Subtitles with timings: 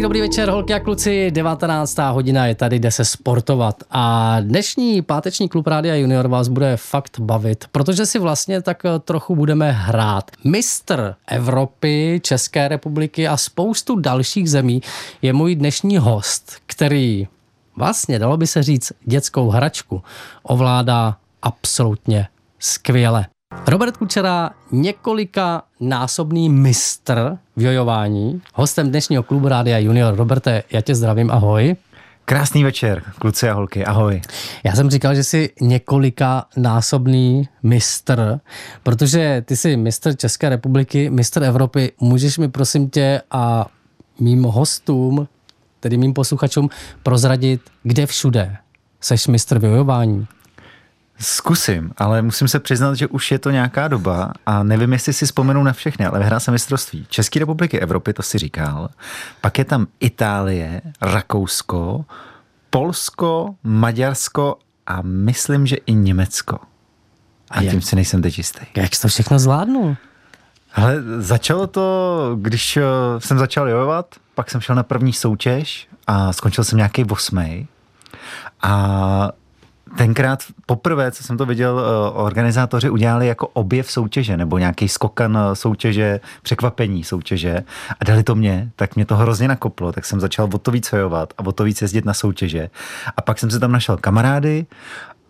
[0.00, 1.98] Krásný dobrý večer, holky a kluci, 19.
[1.98, 7.20] hodina je tady, jde se sportovat a dnešní páteční klub Rádia Junior vás bude fakt
[7.20, 10.30] bavit, protože si vlastně tak eh, trochu budeme hrát.
[10.44, 14.82] Mistr Evropy, České republiky a spoustu dalších zemí
[15.22, 17.28] je můj dnešní host, který
[17.76, 20.02] vlastně, dalo by se říct, dětskou hračku
[20.42, 23.26] ovládá absolutně skvěle.
[23.66, 30.16] Robert Kučera, několika násobný mistr v jojování, hostem dnešního klubu Rádia Junior.
[30.16, 31.76] Roberte, já tě zdravím, ahoj.
[32.24, 34.22] Krásný večer, kluci a holky, ahoj.
[34.64, 38.40] Já jsem říkal, že jsi několika násobný mistr,
[38.82, 41.92] protože ty jsi mistr České republiky, mistr Evropy.
[42.00, 43.66] Můžeš mi prosím tě a
[44.20, 45.28] mým hostům,
[45.80, 46.70] tedy mým posluchačům,
[47.02, 48.56] prozradit, kde všude
[49.00, 50.26] seš mistr v jojování?
[51.20, 55.26] Zkusím, ale musím se přiznat, že už je to nějaká doba a nevím, jestli si
[55.26, 58.88] vzpomenu na všechny, ale vyhrál jsem mistrovství České republiky Evropy, to si říkal.
[59.40, 62.04] Pak je tam Itálie, Rakousko,
[62.70, 66.58] Polsko, Maďarsko a myslím, že i Německo.
[67.50, 67.70] A jak?
[67.70, 68.66] tím si nejsem teď jistý.
[68.76, 69.96] Jak jsi to všechno zvládnul?
[70.74, 72.82] Ale začalo to, když eh,
[73.18, 77.66] jsem začal jojovat, pak jsem šel na první soutěž a skončil jsem nějaký osmej.
[78.62, 79.32] A
[79.96, 85.38] tenkrát poprvé, co jsem to viděl, eh, organizátoři udělali jako objev soutěže nebo nějaký skokan
[85.38, 87.62] eh, soutěže, překvapení soutěže
[88.00, 90.92] a dali to mě, tak mě to hrozně nakoplo, tak jsem začal o to víc
[90.92, 92.70] hojovat a o to víc jezdit na soutěže.
[93.16, 94.66] A pak jsem se tam našel kamarády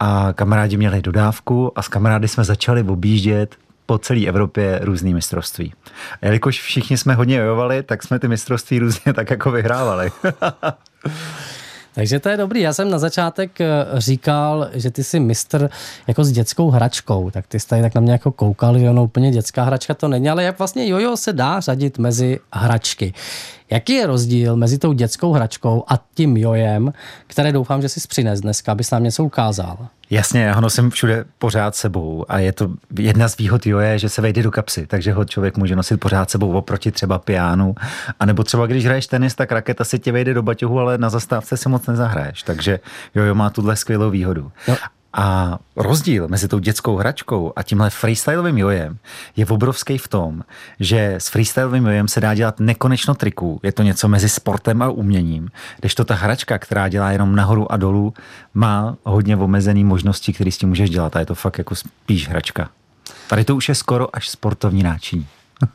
[0.00, 5.74] a kamarádi měli dodávku a s kamarády jsme začali objíždět po celé Evropě různý mistrovství.
[6.22, 10.12] A jelikož všichni jsme hodně jojovali, tak jsme ty mistrovství různě tak jako vyhrávali.
[11.94, 12.60] Takže to je dobrý.
[12.60, 15.70] Já jsem na začátek eh, říkal, že ty jsi mistr
[16.06, 19.04] jako s dětskou hračkou, tak ty jsi tady tak na mě jako koukal, že ono
[19.04, 23.14] úplně dětská hračka to není, ale jak vlastně jojo se dá řadit mezi hračky.
[23.70, 26.92] Jaký je rozdíl mezi tou dětskou hračkou a tím jojem,
[27.26, 29.88] které doufám, že jsi přines dneska, abys nám něco ukázal?
[30.10, 34.08] Jasně, já ho nosím všude pořád sebou a je to jedna z výhod joje, že
[34.08, 37.74] se vejde do kapsy, takže ho člověk může nosit pořád sebou oproti třeba pianu.
[38.20, 41.10] A nebo třeba když hraješ tenis, tak raketa si tě vejde do baťohu, ale na
[41.10, 42.42] zastávce si moc nezahraješ.
[42.42, 42.80] Takže
[43.14, 44.52] jojo má tuhle skvělou výhodu.
[44.68, 44.76] No.
[45.12, 48.98] A rozdíl mezi tou dětskou hračkou a tímhle freestylovým jojem
[49.36, 50.42] je obrovský v tom,
[50.80, 53.60] že s freestylovým jojem se dá dělat nekonečno triků.
[53.62, 55.48] Je to něco mezi sportem a uměním.
[55.80, 58.14] Když to ta hračka, která dělá jenom nahoru a dolů,
[58.54, 61.16] má hodně omezený možnosti, které s tím můžeš dělat.
[61.16, 62.68] A je to fakt jako spíš hračka.
[63.28, 65.26] Tady to už je skoro až sportovní náčiní.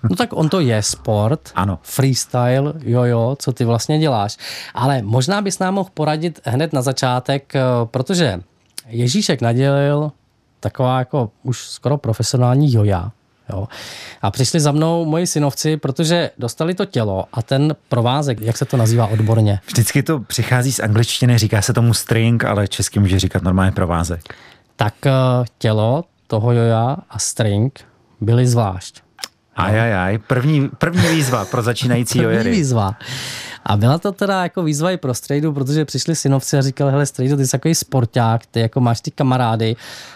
[0.09, 1.79] No tak on to je sport, ano.
[1.81, 4.37] freestyle, jojo, co ty vlastně děláš.
[4.73, 8.41] Ale možná bys nám mohl poradit hned na začátek, eh, protože
[8.87, 10.11] Ježíšek nadělil
[10.59, 13.11] taková jako už skoro profesionální joja.
[13.49, 13.67] Jo.
[14.21, 18.65] A přišli za mnou moji synovci, protože dostali to tělo a ten provázek, jak se
[18.65, 19.59] to nazývá odborně?
[19.67, 24.21] Vždycky to přichází z angličtiny, říká se tomu string, ale česky může říkat normálně provázek.
[24.75, 25.11] Tak eh,
[25.57, 27.79] tělo toho joja a string
[28.21, 29.01] byly zvlášť.
[29.55, 32.43] Ajajaj, první, první výzva pro začínající jojery.
[32.43, 32.95] První výzva.
[33.65, 37.05] A byla to teda jako výzva i pro strejdu, protože přišli synovci a říkali, hele
[37.05, 39.75] strejdu, ty jsi takový sporták, ty jako máš ty kamarády,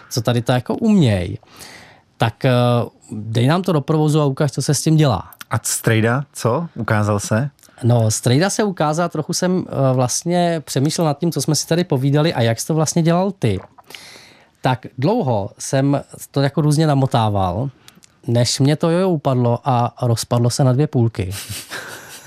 [0.10, 1.38] co tady to jako uměj.
[2.18, 2.52] Tak eh,
[3.12, 5.32] dej nám to do provozu a ukáž, co se s tím dělá.
[5.52, 6.68] A strejda, co?
[6.76, 7.50] Ukázal se?
[7.84, 11.84] No, strejda se ukázal, trochu jsem eh, vlastně přemýšlel nad tím, co jsme si tady
[11.84, 13.60] povídali a jak jsi to vlastně dělal ty.
[14.62, 16.02] Tak dlouho jsem
[16.32, 17.70] to jako různě namotával,
[18.28, 21.34] než mě to jo upadlo a rozpadlo se na dvě půlky.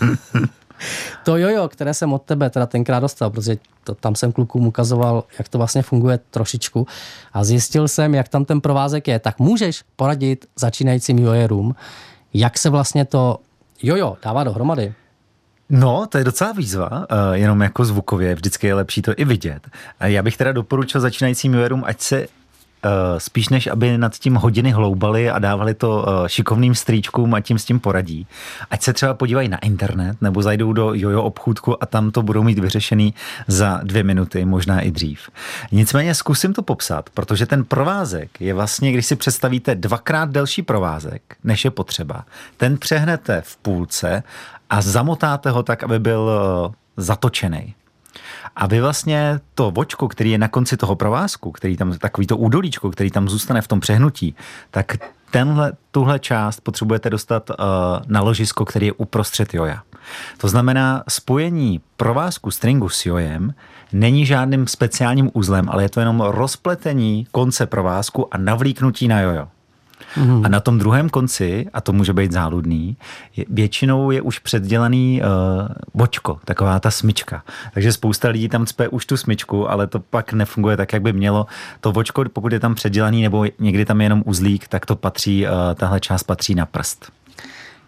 [1.25, 5.25] to jojo, které jsem od tebe teda tenkrát dostal, protože to, tam jsem klukům ukazoval,
[5.39, 6.87] jak to vlastně funguje trošičku
[7.33, 9.19] a zjistil jsem, jak tam ten provázek je.
[9.19, 11.75] Tak můžeš poradit začínajícím jojerům,
[12.35, 13.39] jak se vlastně to
[13.83, 14.95] jojo dává dohromady?
[15.69, 19.69] No, to je docela výzva, jenom jako zvukově, vždycky je lepší to i vidět.
[20.01, 22.42] Já bych teda doporučil začínajícím jojerům, ať se Eh,
[23.19, 27.59] spíš než aby nad tím hodiny hloubali a dávali to eh, šikovným strýčkům a tím
[27.59, 28.27] s tím poradí.
[28.71, 32.43] Ať se třeba podívají na internet nebo zajdou do jojo obchůdku a tam to budou
[32.43, 33.15] mít vyřešený
[33.47, 35.29] za dvě minuty, možná i dřív.
[35.73, 41.23] Nicméně zkusím to popsat, protože ten provázek je vlastně, když si představíte dvakrát delší provázek,
[41.45, 42.25] než je potřeba,
[42.57, 44.23] ten přehnete v půlce
[44.71, 47.75] a zamotáte ho tak, aby byl eh, zatočený.
[48.57, 52.37] A vy vlastně to vočko, který je na konci toho provázku, který tam, takový to
[52.37, 54.35] údolíčko, který tam zůstane v tom přehnutí,
[54.71, 54.97] tak
[55.31, 57.57] tenhle, tuhle část potřebujete dostat uh,
[58.07, 59.83] na ložisko, který je uprostřed joja.
[60.39, 63.55] To znamená, spojení provázku stringu s jojem
[63.93, 69.49] není žádným speciálním uzlem, ale je to jenom rozpletení konce provázku a navlíknutí na jojo.
[70.17, 70.45] Mm.
[70.45, 72.97] A na tom druhém konci, a to může být záludný,
[73.37, 77.43] je, většinou je už předdělaný uh, bočko, taková ta smyčka.
[77.75, 81.13] Takže spousta lidí tam cpe už tu smyčku, ale to pak nefunguje tak, jak by
[81.13, 81.47] mělo.
[81.81, 85.47] To vočko, pokud je tam předdělaný nebo někdy tam je jenom uzlík, tak to patří,
[85.47, 87.13] uh, tahle část patří na prst.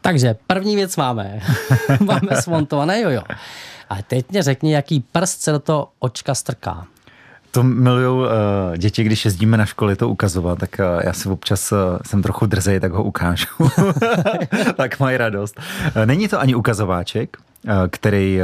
[0.01, 1.41] Takže první věc máme.
[2.01, 3.23] máme smontované jojo.
[3.91, 6.87] A teď mě řekni, jaký prst se do toho očka strká.
[7.55, 11.73] To milují uh, děti, když jezdíme na školy to ukazovat, tak uh, já si občas
[11.73, 13.47] uh, jsem trochu drzej, tak ho ukážu.
[14.77, 15.61] tak mají radost.
[15.97, 17.37] Uh, není to ani ukazováček,
[17.91, 18.41] který,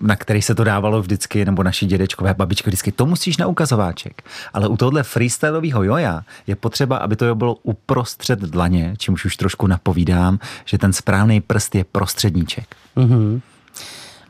[0.00, 4.22] na který se to dávalo vždycky, nebo naši dědečkové babičky vždycky, to musíš na ukazováček.
[4.52, 9.36] Ale u tohohle freestyleového joja je potřeba, aby to jo bylo uprostřed dlaně, čímž už
[9.36, 12.76] trošku napovídám, že ten správný prst je prostředníček.
[12.96, 13.40] Mm-hmm.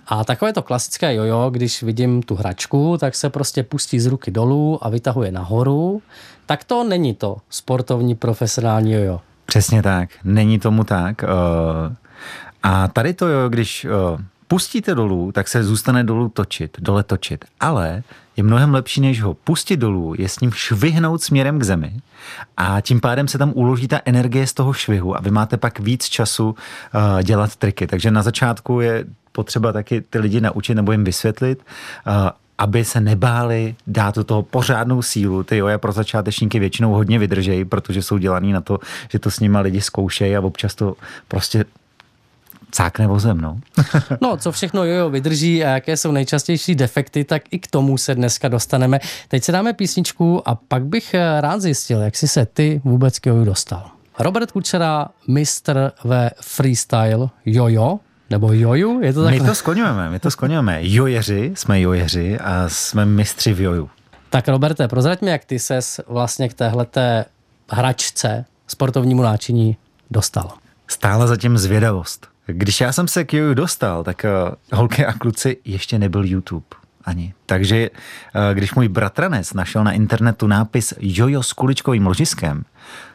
[0.06, 4.30] A takové to klasické jojo, když vidím tu hračku, tak se prostě pustí z ruky
[4.30, 6.02] dolů a vytahuje nahoru.
[6.46, 9.20] Tak to není to sportovní profesionální jojo.
[9.46, 11.24] Přesně tak, není tomu tak.
[11.24, 11.96] Eh,
[12.62, 17.44] a tady to jo, když eh, pustíte dolů, tak se zůstane dolů točit, dole točit.
[17.60, 18.02] Ale
[18.36, 21.92] je mnohem lepší, než ho pustit dolů, je s ním švihnout směrem k zemi
[22.56, 25.80] a tím pádem se tam uloží ta energie z toho švihu a vy máte pak
[25.80, 27.86] víc času uh, dělat triky.
[27.86, 31.64] Takže na začátku je potřeba taky ty lidi naučit nebo jim vysvětlit,
[32.06, 32.12] uh,
[32.58, 35.42] aby se nebáli dát do toho pořádnou sílu.
[35.42, 38.78] Ty joje pro začátečníky většinou hodně vydržejí, protože jsou dělaný na to,
[39.08, 40.94] že to s nima lidi zkoušejí a občas to
[41.28, 41.64] prostě
[42.72, 43.60] cákne vozem, no.
[44.20, 48.14] no, co všechno jojo vydrží a jaké jsou nejčastější defekty, tak i k tomu se
[48.14, 48.98] dneska dostaneme.
[49.28, 53.18] Teď se dáme písničku a pak bych eh, rád zjistil, jak jsi se ty vůbec
[53.18, 53.90] k joju dostal.
[54.18, 59.00] Robert Kučera, mistr ve freestyle jojo, nebo joju?
[59.00, 59.34] Je to tak?
[59.34, 60.78] My to skloňujeme, my to skloňujeme.
[60.82, 63.90] Jojeři, jsme jojeři a jsme mistři v joju.
[64.30, 67.24] Tak Roberte, prozrať mi, jak ty ses vlastně k téhleté
[67.70, 69.76] hračce, sportovnímu náčiní
[70.10, 70.52] dostal.
[70.88, 72.31] Stála zatím zvědavost.
[72.46, 76.66] Když já jsem se k joju dostal, tak uh, holky a kluci ještě nebyl YouTube
[77.04, 77.34] ani.
[77.46, 82.64] Takže uh, když můj bratranec našel na internetu nápis jojo s kuličkovým ložiskem,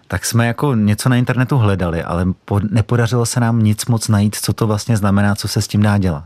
[0.08, 4.36] tak jsme jako něco na internetu hledali, ale po, nepodařilo se nám nic moc najít,
[4.36, 6.26] co to vlastně znamená, co se s tím dá dělat.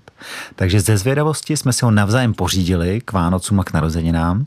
[0.56, 4.46] Takže ze zvědavosti jsme si ho navzájem pořídili k Vánocům a k narozeninám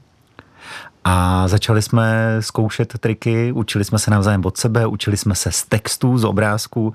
[1.05, 5.65] a začali jsme zkoušet triky, učili jsme se navzájem od sebe, učili jsme se z
[5.65, 6.95] textů, z obrázků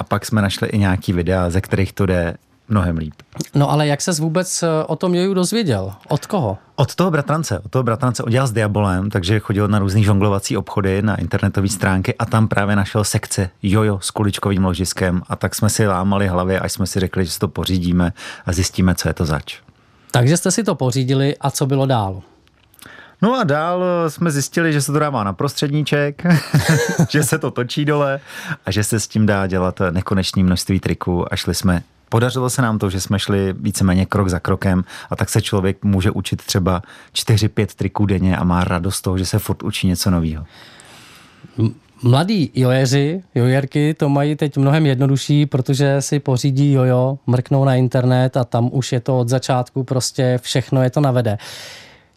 [0.00, 2.36] a pak jsme našli i nějaký videa, ze kterých to jde
[2.68, 3.14] mnohem líp.
[3.54, 5.92] No ale jak ses vůbec eh, o tom joju dozvěděl?
[6.08, 6.58] Od koho?
[6.76, 7.58] Od toho bratrance.
[7.58, 12.14] Od toho bratrance udělal s Diabolem, takže chodil na různý žonglovací obchody, na internetové stránky
[12.14, 16.58] a tam právě našel sekce jojo s kuličkovým ložiskem a tak jsme si lámali hlavy,
[16.58, 18.12] až jsme si řekli, že si to pořídíme
[18.46, 19.58] a zjistíme, co je to zač.
[20.10, 22.22] Takže jste si to pořídili a co bylo dál?
[23.22, 26.22] No a dál jsme zjistili, že se to dává na prostředníček,
[27.10, 28.20] že se to točí dole
[28.66, 32.62] a že se s tím dá dělat nekonečné množství triků a šli jsme Podařilo se
[32.62, 36.42] nám to, že jsme šli víceméně krok za krokem a tak se člověk může učit
[36.42, 36.82] třeba
[37.14, 40.44] 4-5 triků denně a má radost z toho, že se furt učí něco nového.
[42.02, 48.36] Mladí jojeři, jojerky to mají teď mnohem jednodušší, protože si pořídí jojo, mrknou na internet
[48.36, 51.38] a tam už je to od začátku prostě všechno je to navede.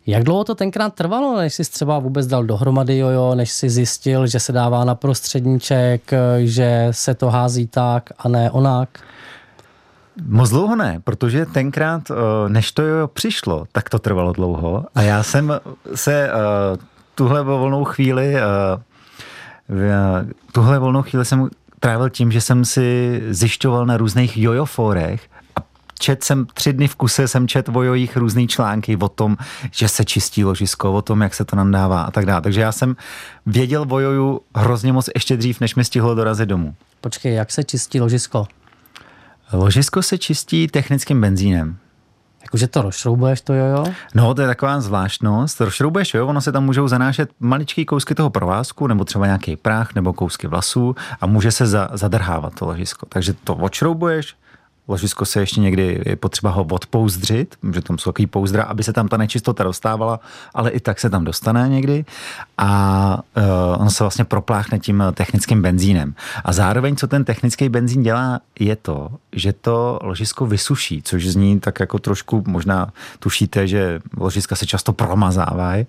[0.06, 4.28] Jak dlouho to tenkrát trvalo, než jsi třeba vůbec dal dohromady jojo, než si zjistil,
[4.28, 8.90] že se dává na prostředníček, že se to hází tak a ne onak?
[10.28, 15.02] Moc dlouho ne, protože tenkrát, eh, než to jojo přišlo, tak to trvalo dlouho a
[15.02, 15.54] já jsem
[15.96, 16.32] se eh,
[17.16, 18.42] tuhle volnou chvíli eh,
[20.52, 25.30] tuhle volnou chvíli jsem trávil tím, že jsem si zjišťoval na různých jojo fórech
[26.04, 29.38] čet jsem tři dny v kuse, jsem čet o jojích různý články o tom,
[29.72, 32.42] že se čistí ložisko, o tom, jak se to nám dává a tak dále.
[32.42, 32.96] Takže já jsem
[33.46, 36.76] věděl o joju hrozně moc ještě dřív, než mi stihlo dorazit domů.
[37.02, 38.48] Počkej, jak se čistí ložisko?
[39.54, 41.78] Ložisko se čistí technickým benzínem.
[42.44, 43.86] Jakože to rozšroubuješ to jojo?
[44.16, 45.62] No, to je taková zvláštnost.
[45.62, 49.96] Rozšroubuješ jo, ono se tam můžou zanášet maličký kousky toho provázku, nebo třeba nějaký prach,
[49.96, 53.06] nebo kousky vlasů a může se za, zadrhávat to ložisko.
[53.10, 54.36] Takže to odšroubuješ,
[54.88, 58.94] Ložisko se ještě někdy je potřeba ho odpouzdřit, že tam jsou takový pouzdra, aby se
[58.94, 60.20] tam ta nečistota dostávala,
[60.54, 62.06] ale i tak se tam dostane někdy
[62.58, 66.16] a uh, on se vlastně propláchne tím technickým benzínem.
[66.44, 71.60] A zároveň, co ten technický benzín dělá, je to, že to ložisko vysuší, což zní
[71.60, 75.86] tak jako trošku, možná tušíte, že ložiska se často promazávají,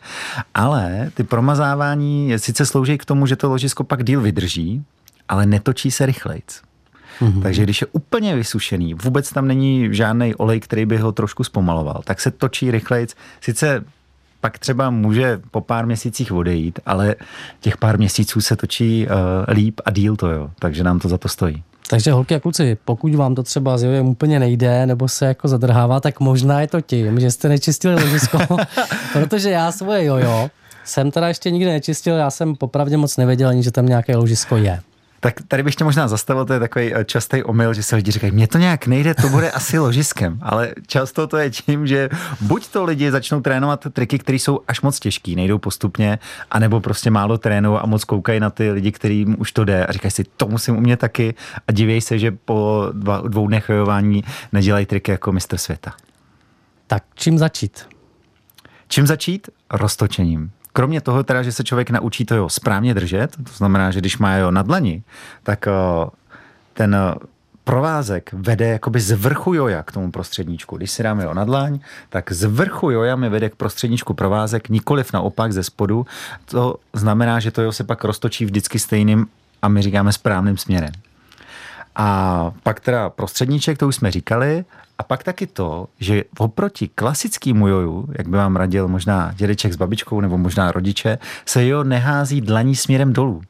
[0.54, 4.84] ale ty promazávání sice slouží k tomu, že to ložisko pak díl vydrží,
[5.28, 6.62] ale netočí se rychlejc.
[7.20, 7.42] Mm-hmm.
[7.42, 12.02] Takže když je úplně vysušený, vůbec tam není žádný olej, který by ho trošku zpomaloval,
[12.04, 13.06] tak se točí rychleji.
[13.40, 13.84] Sice
[14.40, 17.14] pak třeba může po pár měsících odejít, ale
[17.60, 21.18] těch pár měsíců se točí uh, líp a díl to jo, takže nám to za
[21.18, 21.62] to stojí.
[21.90, 25.48] Takže holky a kluci, pokud vám to třeba s jojem úplně nejde, nebo se jako
[25.48, 28.38] zadrhává, tak možná je to tím, že jste nečistili ložisko,
[29.12, 30.50] protože já svoje jojo
[30.84, 34.56] jsem teda ještě nikdy nečistil, já jsem popravdě moc nevěděl ani, že tam nějaké ložisko
[34.56, 34.80] je.
[35.24, 38.10] Tak tady bych tě možná zastavil, to je takový eh, častý omyl, že se lidi
[38.10, 42.08] říkají, mně to nějak nejde, to bude asi ložiskem, ale často to je tím, že
[42.40, 46.18] buď to lidi začnou trénovat triky, které jsou až moc těžký, nejdou postupně,
[46.50, 49.92] anebo prostě málo trénují a moc koukají na ty lidi, kterým už to jde a
[49.92, 51.34] říkají si, to musím umět taky
[51.68, 55.92] a divějí se, že po dva, dvou dnech hojování nedělají triky jako mistr světa.
[56.86, 57.86] Tak čím začít?
[58.88, 59.48] Čím začít?
[59.70, 60.50] Roztočením.
[60.76, 64.18] Kromě toho teda, že se člověk naučí to jo správně držet, to znamená, že když
[64.18, 65.02] má jo na dlani,
[65.42, 65.72] tak eh,
[66.72, 67.14] ten eh,
[67.64, 70.76] provázek vede jakoby z vrchu joja k tomu prostředníčku.
[70.76, 71.78] Když si dáme jo na dlaň,
[72.08, 76.06] tak z vrchu joja mi vede k prostředníčku provázek, nikoliv naopak ze spodu.
[76.44, 79.26] To znamená, že to jo se pak roztočí vždycky stejným
[79.62, 80.92] a my říkáme správným směrem.
[81.96, 84.64] A pak teda prostředníček, to už jsme říkali,
[84.98, 89.76] a pak taky to, že oproti klasickému joju, jak by vám radil možná dědeček s
[89.76, 93.42] babičkou nebo možná rodiče, se jo nehází dlaní směrem dolů.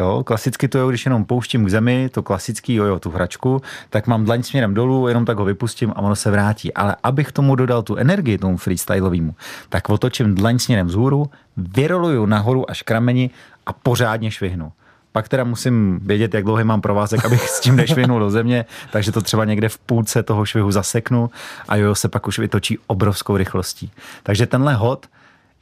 [0.00, 4.06] Jo, klasicky to jo, když jenom pouštím k zemi, to klasický jojo, tu hračku, tak
[4.06, 6.74] mám dlaň směrem dolů, jenom tak ho vypustím a ono se vrátí.
[6.74, 9.34] Ale abych tomu dodal tu energii tomu freestylovému,
[9.68, 13.30] tak otočím dlaň směrem vzhůru, vyroluju nahoru až k rameni
[13.66, 14.72] a pořádně švihnu.
[15.12, 19.12] Pak teda musím vědět, jak dlouhý mám provázek, abych s tím nešvihnul do země, takže
[19.12, 21.30] to třeba někde v půlce toho švihu zaseknu
[21.68, 23.90] a jo se pak už vytočí obrovskou rychlostí.
[24.22, 25.06] Takže tenhle hod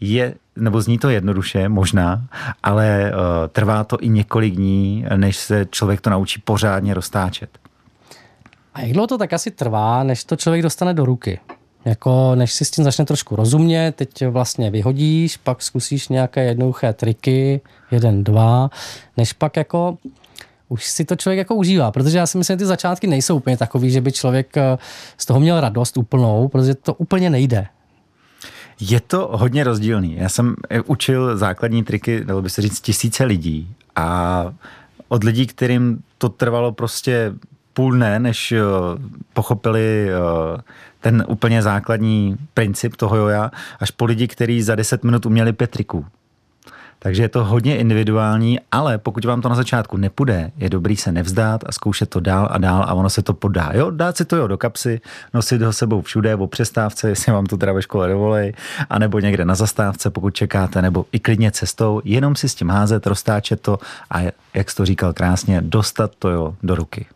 [0.01, 2.23] je, nebo zní to jednoduše, možná,
[2.63, 7.51] ale uh, trvá to i několik dní, než se člověk to naučí pořádně roztáčet.
[8.75, 11.41] A jak dlouho to tak asi trvá, než to člověk dostane do ruky?
[11.85, 16.93] Jako než si s tím začne trošku rozumět, teď vlastně vyhodíš, pak zkusíš nějaké jednoduché
[16.93, 17.61] triky,
[17.91, 18.71] jeden, dva,
[19.17, 19.99] než pak jako
[20.71, 23.57] už si to člověk jako užívá, protože já si myslím, že ty začátky nejsou úplně
[23.57, 24.79] takový, že by člověk eh,
[25.19, 27.67] z toho měl radost úplnou, protože to úplně nejde.
[28.81, 30.17] Je to hodně rozdílný.
[30.17, 34.53] Já jsem eh, učil základní triky, dalo by se říct, tisíce lidí a
[35.09, 37.33] od lidí, kterým to trvalo prostě
[37.73, 38.59] půl dne, než eh,
[39.33, 40.09] pochopili
[41.01, 45.71] ten úplně základní princip toho joja, až po lidi, kteří za 10 minut uměli pět
[45.71, 46.07] triků.
[47.03, 51.13] Takže je to hodně individuální, ale pokud vám to na začátku nepůjde, je dobrý se
[51.13, 53.71] nevzdát a zkoušet to dál a dál a ono se to podá.
[53.75, 55.01] Jo, dát si to jo do kapsy,
[55.35, 58.53] nosit ho sebou všude, o přestávce, jestli vám to teda ve škole dovolej,
[58.91, 63.07] anebo někde na zastávce, pokud čekáte, nebo i klidně cestou, jenom si s tím házet,
[63.07, 63.79] roztáčet to
[64.11, 64.21] a
[64.55, 67.07] jak jsi to říkal krásně, dostat to jo do ruky.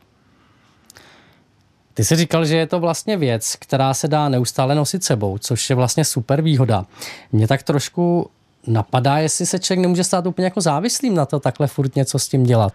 [1.95, 5.71] Ty jsi říkal, že je to vlastně věc, která se dá neustále nosit sebou, což
[5.71, 6.87] je vlastně super výhoda.
[7.33, 8.31] Mě tak trošku
[8.67, 12.29] napadá, jestli se člověk nemůže stát úplně jako závislým na to takhle furt něco s
[12.29, 12.73] tím dělat.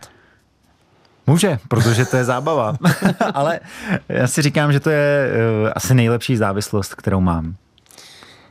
[1.27, 2.77] Může, protože to je zábava.
[3.33, 3.59] Ale
[4.09, 5.31] já si říkám, že to je
[5.63, 7.55] uh, asi nejlepší závislost, kterou mám.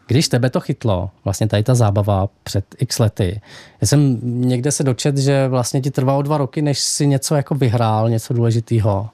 [0.07, 3.41] Když tebe to chytlo, vlastně tady ta zábava před x lety,
[3.81, 7.55] já jsem někde se dočet, že vlastně ti trvalo dva roky, než si něco jako
[7.55, 9.09] vyhrál, něco důležitého.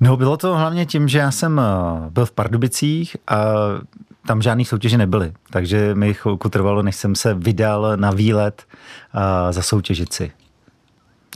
[0.00, 3.36] No bylo to hlavně tím, že já jsem eh, byl v Pardubicích a
[4.26, 8.64] tam žádný soutěže nebyly, takže mi chvilku trvalo, než jsem se vydal na výlet
[9.14, 9.20] uh,
[9.52, 10.32] za soutěžici.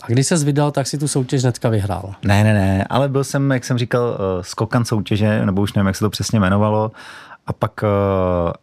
[0.03, 2.15] A když se vydal, tak si tu soutěž hnedka vyhrál.
[2.23, 5.87] Ne, ne, ne, ale byl jsem, jak jsem říkal, uh, skokan soutěže, nebo už nevím,
[5.87, 6.93] jak se to přesně jmenovalo,
[7.47, 7.85] a pak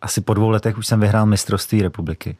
[0.01, 2.37] asi po dvou letech už jsem vyhrál mistrovství republiky.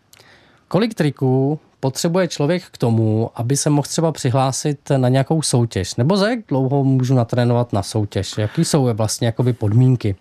[0.68, 5.96] Kolik triků potřebuje člověk k tomu, aby se mohl třeba přihlásit na nějakou soutěž?
[5.96, 8.38] Nebo za jak dlouho můžu natrénovat na soutěž?
[8.38, 10.16] Jaký jsou vlastně jakoby podmínky?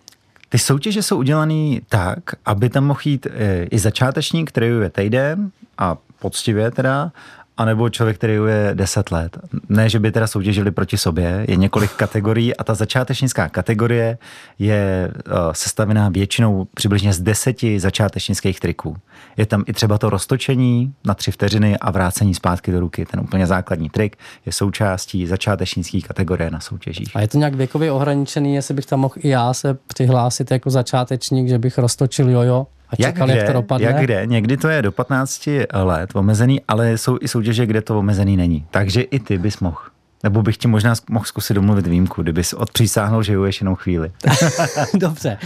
[0.49, 5.51] Ty soutěže jsou udělané tak, aby tam mohl jít eh, i začátečník, který je týden
[5.77, 7.11] a poctivě teda,
[7.57, 9.37] anebo člověk, který je 10 let.
[9.69, 14.17] Ne, že by teda soutěžili proti sobě, je několik kategorií a ta začátečnická kategorie
[14.59, 18.97] je uh, sestavená většinou přibližně z deseti začátečnických triků.
[19.37, 23.05] Je tam i třeba to roztočení na tři vteřiny a vrácení zpátky do ruky.
[23.05, 27.11] Ten úplně základní trik je součástí začátečnické kategorie na soutěžích.
[27.15, 30.69] A je to nějak věkově ohraničený, jestli bych tam mohl i já se přihlásit jako
[30.69, 32.67] začátečník, že bych roztočil jojo?
[32.89, 33.87] A čekali, jak, kde, jak to dopadne?
[33.87, 34.25] Jak kde?
[34.25, 38.65] Někdy to je do 15 let omezený, ale jsou i soutěže, kde to omezený není.
[38.71, 39.77] Takže i ty bys mohl.
[40.23, 44.11] Nebo bych ti možná mohl zkusit domluvit výjimku, kdybys odpřísáhnul, že juješ jenom chvíli.
[44.93, 45.37] Dobře.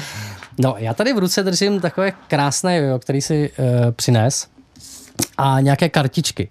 [0.58, 4.48] No, já tady v ruce držím takové krásné jojo, který si uh, přines
[5.38, 6.50] a nějaké kartičky.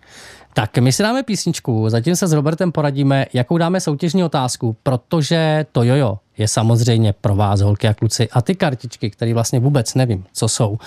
[0.54, 5.66] Tak my si dáme písničku, zatím se s Robertem poradíme, jakou dáme soutěžní otázku, protože
[5.73, 8.28] to jojo je samozřejmě pro vás, holky a kluci.
[8.33, 10.78] A ty kartičky, které vlastně vůbec nevím, co jsou,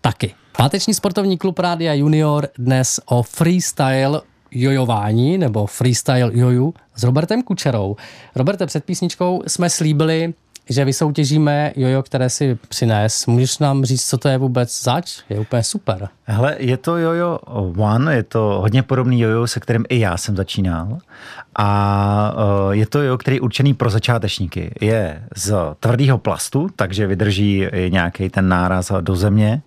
[0.00, 0.34] taky.
[0.56, 7.96] Páteční sportovní klub Rádia Junior dnes o freestyle jojování nebo freestyle joju s Robertem Kučerou.
[8.36, 10.34] Roberte, před písničkou jsme slíbili,
[10.70, 13.26] že vysoutěžíme jojo, které si přines.
[13.26, 15.18] Můžeš nám říct, co to je vůbec zač?
[15.30, 16.08] Je úplně super.
[16.24, 17.38] Hele, je to jojo
[17.76, 20.98] One, je to hodně podobný jojo, se kterým i já jsem začínal.
[21.56, 22.34] A
[22.66, 24.74] uh, je to jojo, který je určený pro začátečníky.
[24.80, 29.62] Je z tvrdého plastu, takže vydrží nějaký ten náraz do země.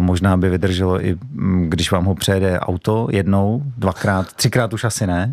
[0.00, 5.06] Možná by vydrželo i mm, když vám ho přejede auto jednou, dvakrát, třikrát už asi
[5.06, 5.32] ne.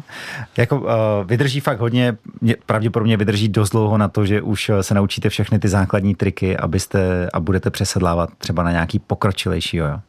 [0.57, 0.85] Jako,
[1.25, 2.17] vydrží fakt hodně,
[2.65, 7.29] pravděpodobně vydrží dost dlouho na to, že už se naučíte všechny ty základní triky, abyste
[7.33, 9.99] a budete přesedlávat třeba na nějaký pokročilejší jojo.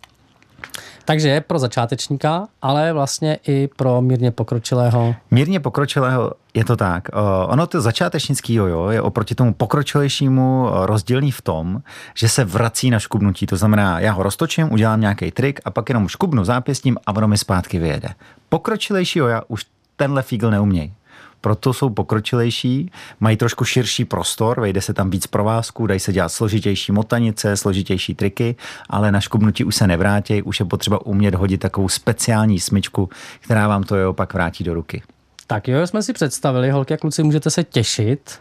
[1.05, 5.15] Takže pro začátečníka, ale vlastně i pro mírně pokročilého.
[5.31, 7.09] Mírně pokročilého je to tak.
[7.47, 11.83] Ono to začátečnický jojo je oproti tomu pokročilejšímu rozdílný v tom,
[12.15, 13.47] že se vrací na škubnutí.
[13.47, 17.29] To znamená, já ho roztočím, udělám nějaký trik a pak jenom škubnu zápěstím a ono
[17.29, 18.09] mi zpátky vyjede.
[18.49, 20.93] Pokročilejší joja už tenhle fígl neumějí
[21.41, 26.29] proto jsou pokročilejší, mají trošku širší prostor, vejde se tam víc provázků, dají se dělat
[26.29, 28.57] složitější motanice, složitější triky,
[28.91, 33.09] ale na škubnutí už se nevrátí, už je potřeba umět hodit takovou speciální smyčku,
[33.41, 35.03] která vám to je opak vrátí do ruky.
[35.47, 38.41] Tak jo, jsme si představili, holky a kluci, můžete se těšit.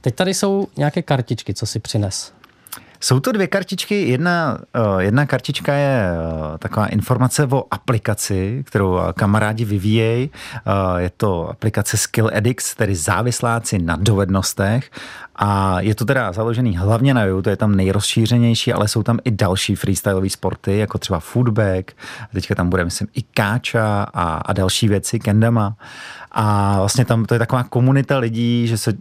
[0.00, 2.32] Teď tady jsou nějaké kartičky, co si přines.
[3.00, 4.08] Jsou to dvě kartičky.
[4.08, 10.30] Jedna, eh, jedna kartička je eh, taková informace o aplikaci, kterou kamarádi vyvíjejí.
[10.56, 14.90] Eh, je to aplikace Skill Addicts, tedy závisláci na dovednostech.
[15.36, 19.18] A je to teda založený hlavně na joju, to je tam nejrozšířenější, ale jsou tam
[19.24, 21.92] i další freestylové sporty, jako třeba footbag,
[22.32, 25.76] teďka tam bude, myslím, i káča a, a další věci, kendama.
[26.32, 28.92] A vlastně tam to je taková komunita lidí, že se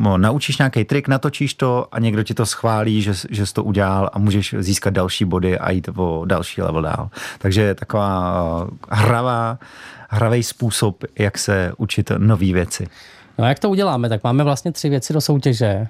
[0.00, 4.10] naučíš nějaký trik, natočíš to a někdo ti to schválí, že, že jsi to udělal
[4.12, 7.10] a můžeš získat další body a jít o další level dál.
[7.38, 9.58] Takže je taková hravá,
[10.08, 12.86] hravý způsob, jak se učit nové věci.
[13.38, 14.08] No jak to uděláme?
[14.08, 15.86] Tak máme vlastně tři věci do soutěže.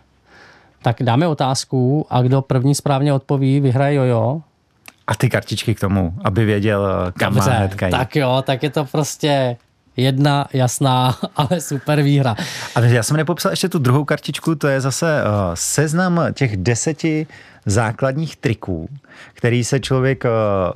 [0.83, 4.43] Tak dáme otázku a kdo první správně odpoví, vyhraje jojo.
[5.07, 8.71] A ty kartičky k tomu, aby věděl, kam Dobře, má hnedka Tak jo, tak je
[8.71, 9.57] to prostě
[10.01, 12.37] jedna jasná, ale super výhra.
[12.75, 17.27] A já jsem nepopsal ještě tu druhou kartičku, to je zase uh, seznam těch deseti
[17.67, 18.89] základních triků,
[19.35, 20.31] který se člověk uh,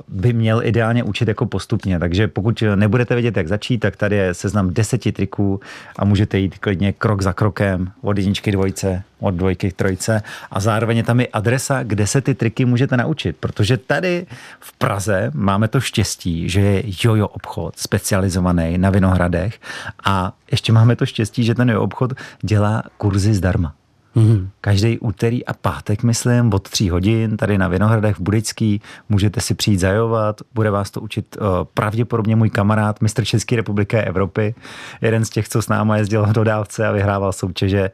[0.07, 1.99] by měl ideálně učit jako postupně.
[1.99, 5.59] Takže pokud nebudete vědět, jak začít, tak tady je seznam deseti triků
[5.99, 11.03] a můžete jít klidně krok za krokem od jedničky dvojce, od dvojky trojce a zároveň
[11.03, 14.25] tam i adresa, kde se ty triky můžete naučit, protože tady
[14.59, 19.59] v Praze máme to štěstí, že je jojo obchod specializovaný na Vinohradech
[20.05, 23.73] a ještě máme to štěstí, že ten jojo obchod dělá kurzy zdarma.
[24.15, 24.49] Mm-hmm.
[24.61, 29.55] Každý úterý a pátek, myslím, od tří hodin tady na Vinohradech v Budický můžete si
[29.55, 30.41] přijít zajovat.
[30.53, 34.55] Bude vás to učit uh, pravděpodobně můj kamarád, mistr České republiky Evropy.
[35.01, 37.91] Jeden z těch, co s náma jezdil do dálce a vyhrával soutěže.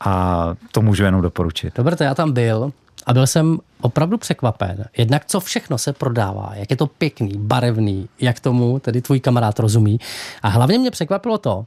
[0.00, 1.74] A to můžu jenom doporučit.
[1.76, 2.72] Dobře, to já tam byl
[3.06, 4.84] a byl jsem opravdu překvapen.
[4.96, 9.58] Jednak co všechno se prodává, jak je to pěkný, barevný, jak tomu tedy tvůj kamarád
[9.58, 9.98] rozumí.
[10.42, 11.64] A hlavně mě překvapilo to,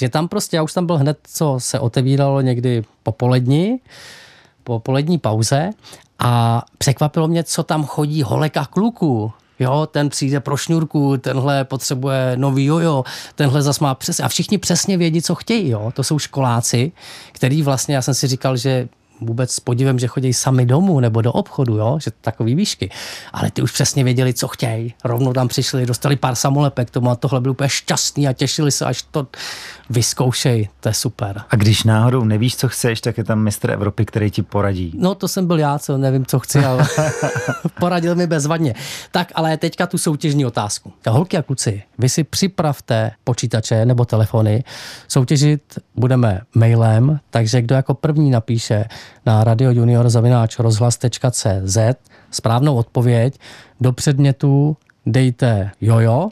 [0.00, 3.80] že tam prostě, já už tam byl hned, co se otevíralo někdy po poledni,
[4.64, 5.70] po polední pauze
[6.18, 9.32] a překvapilo mě, co tam chodí holek a kluků.
[9.58, 14.24] Jo, ten přijde pro šňůrku, tenhle potřebuje nový jojo, tenhle zas má přesně.
[14.24, 15.68] A všichni přesně vědí, co chtějí.
[15.68, 15.92] Jo.
[15.94, 16.92] To jsou školáci,
[17.32, 18.88] který vlastně, já jsem si říkal, že
[19.20, 21.98] vůbec s podívem, že chodí sami domů nebo do obchodu, jo?
[22.02, 22.90] že takový výšky.
[23.32, 24.94] Ale ty už přesně věděli, co chtějí.
[25.04, 28.84] Rovnou tam přišli, dostali pár samolepek tomu a tohle byl úplně šťastný a těšili se,
[28.84, 29.26] až to
[29.90, 30.68] vyzkoušej.
[30.80, 31.42] To je super.
[31.50, 34.92] A když náhodou nevíš, co chceš, tak je tam mistr Evropy, který ti poradí.
[34.98, 36.86] No to jsem byl já, co nevím, co chci, ale
[37.80, 38.74] poradil mi bezvadně.
[39.10, 40.92] Tak ale teďka tu soutěžní otázku.
[41.08, 44.64] Holky a kluci, vy si připravte počítače nebo telefony.
[45.08, 48.84] Soutěžit budeme mailem, takže kdo jako první napíše
[49.26, 51.78] na radiojunior.rozhlas.cz
[52.30, 53.38] správnou odpověď
[53.80, 56.28] do předmětu dejte jojo.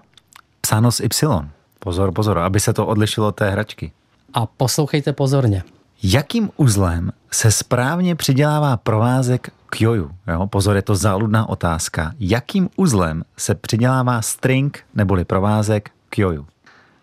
[0.60, 1.48] Psáno s Y.
[1.78, 3.92] Pozor, pozor, aby se to odlišilo od té hračky.
[4.34, 5.62] A poslouchejte pozorně.
[6.02, 10.10] Jakým uzlem se správně přidělává provázek k joju?
[10.28, 10.46] Jo?
[10.46, 12.12] Pozor, je to záludná otázka.
[12.20, 16.46] Jakým uzlem se přidělává string neboli provázek k joju?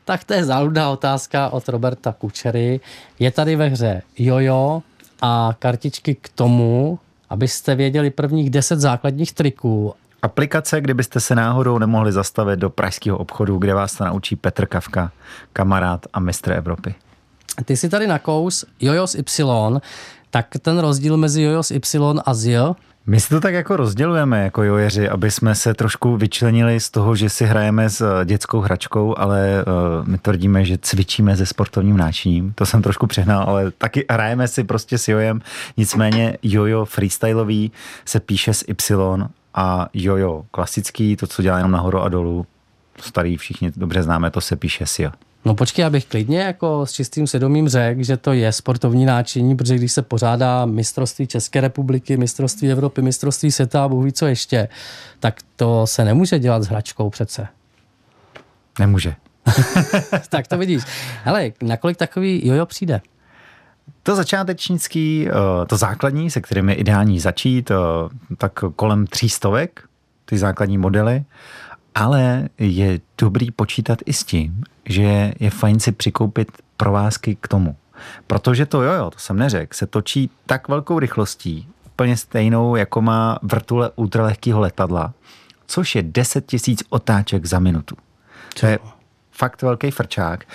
[0.06, 2.80] Tak to je záludná otázka od Roberta Kučery.
[3.20, 4.84] Je tady ve hře jojo
[5.22, 7.00] a kartičky k tomu,
[7.30, 9.94] abyste věděli prvních 10 základních triků
[10.26, 15.12] Aplikace, kdybyste se náhodou nemohli zastavit do pražského obchodu, kde vás to naučí Petr Kavka,
[15.54, 16.96] kamarád a mistr Evropy.
[17.66, 19.80] ty si tady nakous jojo s Y,
[20.30, 22.46] tak ten rozdíl mezi jojo s Y a z
[23.08, 27.16] my si to tak jako rozdělujeme jako jojeři, aby jsme se trošku vyčlenili z toho,
[27.16, 31.98] že si hrajeme s eh, dětskou hračkou, ale uh, my tvrdíme, že cvičíme se sportovním
[31.98, 32.54] náčiním.
[32.54, 35.42] To jsem trošku přehnal, ale taky hrajeme si prostě s jojem.
[35.78, 37.72] Nicméně jojo freestyleový
[38.06, 42.46] se píše s Y a jojo klasický, to, co dělá jenom nahoru a dolů,
[43.02, 45.12] starý všichni dobře známe, to se píše s jo.
[45.46, 49.76] No počkej, abych klidně jako s čistým svědomím řekl, že to je sportovní náčiní, protože
[49.76, 54.68] když se pořádá mistrovství České republiky, mistrovství Evropy, mistrovství světa a Bůh ví co ještě,
[55.20, 57.48] tak to se nemůže dělat s hračkou přece.
[58.80, 59.16] Nemůže.
[60.30, 60.84] tak to vidíš.
[61.24, 63.02] Hele, nakolik takový jojo přijde?
[64.04, 67.76] To začátečnický, eh, to základní, se kterým je ideální začít, eh,
[68.38, 69.84] tak kolem třístovek,
[70.26, 71.24] ty základní modely,
[71.96, 77.76] ale je dobrý počítat i s tím, že je fajn si přikoupit provázky k tomu.
[78.28, 83.40] Protože to jojo, to jsem neřekl, se točí tak velkou rychlostí, úplně stejnou, jako má
[83.42, 85.14] vrtule ultralehkého letadla,
[85.68, 87.96] což je 10 tisíc otáček za minutu.
[88.60, 88.80] To je
[89.32, 90.46] fakt velký frčák.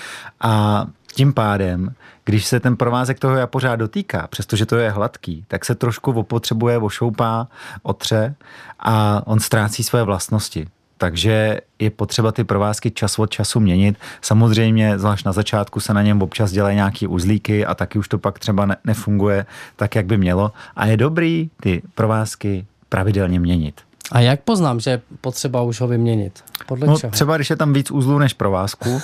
[0.40, 5.44] A tím pádem, když se ten provázek toho já pořád dotýká, přestože to je hladký,
[5.48, 7.48] tak se trošku opotřebuje, ošoupá,
[7.82, 8.34] otře
[8.78, 10.66] a on ztrácí své vlastnosti
[11.00, 13.96] takže je potřeba ty provázky čas od času měnit.
[14.20, 18.18] Samozřejmě, zvlášť na začátku se na něm občas dělají nějaké uzlíky a taky už to
[18.18, 20.52] pak třeba ne- nefunguje tak, jak by mělo.
[20.76, 23.89] A je dobrý ty provázky pravidelně měnit.
[24.12, 26.44] A jak poznám, že je potřeba už ho vyměnit?
[26.66, 27.10] Podle no, čeho?
[27.10, 29.00] třeba když je tam víc uzlů než provázku,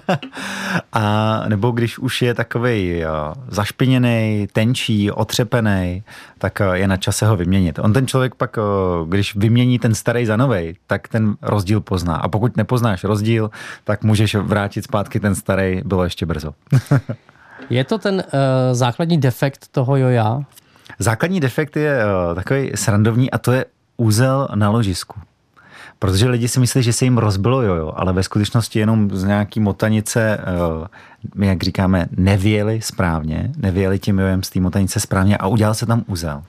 [0.92, 3.02] a nebo když už je takový
[3.48, 6.02] zašpiněný, tenčí, otřepený,
[6.38, 7.78] tak eh, je na čase ho vyměnit.
[7.78, 8.62] On ten člověk pak, eh,
[9.08, 12.16] když vymění ten starý za nový, tak ten rozdíl pozná.
[12.16, 13.50] A pokud nepoznáš rozdíl,
[13.84, 16.54] tak můžeš vrátit zpátky ten starý, bylo ještě brzo.
[17.70, 18.22] je to ten uh,
[18.72, 20.40] základní defekt toho joja?
[20.98, 23.64] Základní defekt je uh, takový srandovní a to je
[23.96, 25.20] úzel na ložisku.
[25.98, 29.60] Protože lidi si myslí, že se jim rozbilo jojo, ale ve skutečnosti jenom z nějaký
[29.60, 30.88] motanice, eh,
[31.34, 35.86] my jak říkáme, nevěli správně, nevěli tím jojem z té motanice správně a udělal se
[35.86, 36.42] tam úzel.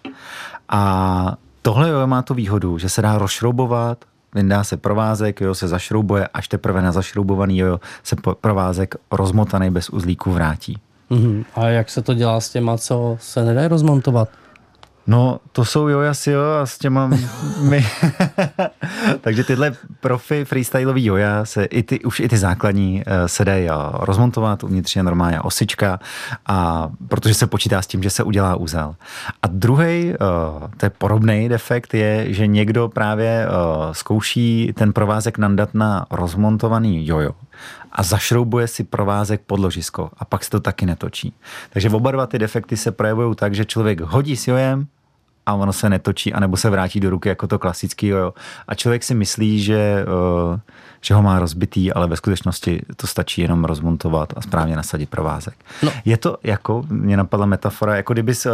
[0.70, 3.98] A tohle jojo má tu výhodu, že se dá rozšroubovat,
[4.36, 9.90] vyndá se provázek, jo, se zašroubuje, až teprve na zašroubovaný jojo se provázek rozmotaný bez
[9.90, 10.78] uzlíku vrátí.
[11.12, 11.46] Mm-hmm.
[11.56, 14.30] A jak se to dělá s těma, co se nedají rozmontovat?
[15.08, 17.08] No, to jsou Jojas jo a s těma
[17.62, 17.86] my.
[19.22, 23.70] Takže tyhle profi freestyleový Joja se i ty, už i ty základní eh, se dají
[23.70, 26.00] eh, rozmontovat, uvnitř je normálně osička,
[26.46, 28.96] a protože se počítá s tím, že se udělá úzel.
[29.42, 30.18] A druhý, eh,
[30.78, 33.48] to je podobný defekt, je, že někdo právě
[33.92, 37.32] zkouší ten provázek nandat na rozmontovaný jojo
[37.92, 41.34] a zašroubuje si provázek pod ložisko a pak se to taky netočí.
[41.70, 44.88] Takže oba dva ty defekty se projevují tak, že člověk hodí s jojem
[45.46, 48.34] a ono se netočí, anebo se vrátí do ruky jako to klasický jojo.
[48.68, 50.06] A člověk si myslí, že,
[50.52, 50.60] uh,
[51.02, 55.54] že ho má rozbitý, ale ve skutečnosti to stačí jenom rozmontovat a správně nasadit provázek.
[55.84, 55.92] No.
[56.06, 58.52] Je to jako, mě napadla metafora, jako kdyby uh,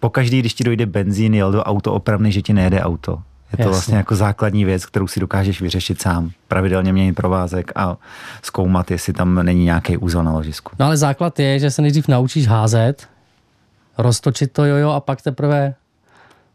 [0.00, 3.22] po každý, když ti dojde benzín, jel do auto opravny, že ti nejede auto.
[3.52, 3.70] Je to Jasně.
[3.70, 6.30] vlastně jako základní věc, kterou si dokážeš vyřešit sám.
[6.48, 7.96] Pravidelně měnit provázek a
[8.42, 10.72] zkoumat, jestli tam není nějaký úzel na ložisku.
[10.78, 13.08] No ale základ je, že se nejdřív naučíš házet,
[13.98, 15.74] roztočit to jojo a pak teprve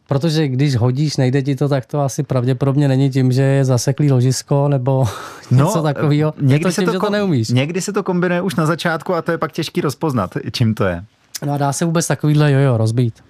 [0.07, 4.11] Protože když hodíš, nejde ti to, tak to asi pravděpodobně není tím, že je zaseklý
[4.11, 5.07] ložisko nebo
[5.51, 6.33] no, něco takového.
[6.41, 7.49] Někdy, to tím, se to, že to neumíš.
[7.49, 10.85] někdy se to kombinuje už na začátku a to je pak těžký rozpoznat, čím to
[10.85, 11.03] je.
[11.45, 13.23] No a dá se vůbec takovýhle jojo rozbít?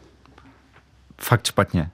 [1.22, 1.90] Fakt špatně.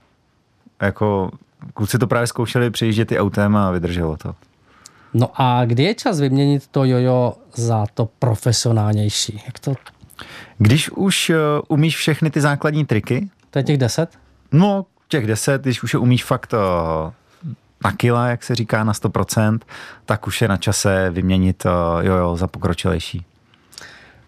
[0.82, 1.30] Jako
[1.74, 4.34] kluci to právě zkoušeli přejíždět i autem a vydrželo to.
[5.14, 9.42] No a kdy je čas vyměnit to jojo za to profesionálnější?
[9.46, 9.74] Jak to?
[10.58, 11.36] Když už uh,
[11.68, 13.30] umíš všechny ty základní triky.
[13.50, 14.10] To je těch deset?
[14.52, 17.12] No, těch deset, když už je umíš fakt uh,
[17.84, 19.58] na kila, jak se říká, na 100%,
[20.06, 23.24] tak už je na čase vyměnit uh, jojo za pokročilejší.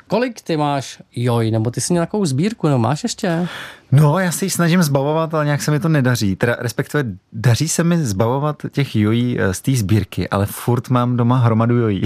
[0.06, 3.48] Kolik ty máš joj, nebo ty jsi nějakou sbírku, nebo máš ještě?
[3.94, 6.36] No, já se ji snažím zbavovat, ale nějak se mi to nedaří.
[6.36, 11.16] Teda respektive daří se mi zbavovat těch jojí eh, z té sbírky, ale furt mám
[11.16, 12.02] doma hromadu jojí.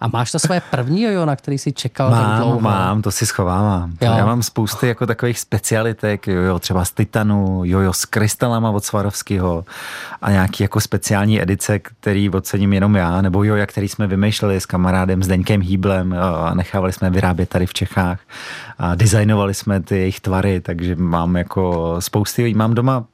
[0.00, 2.60] A máš to své první jojo, na který jsi čekal mám, tak dlouho?
[2.60, 3.90] Mám, to si schovávám.
[3.90, 4.12] Jo.
[4.16, 9.64] Já mám spousty jako takových specialitek, jojo třeba z titanu, jojo s krystalama od Svarovského
[10.22, 14.66] a nějaký jako speciální edice, který ocením jenom já, nebo joja, který jsme vymýšleli s
[14.66, 18.20] kamarádem Zdeňkem Hýblem a nechávali jsme vyrábět tady v Čechách
[18.78, 23.04] a designovali jsme ty jejich tvary, takže mám jako spousty, mám doma,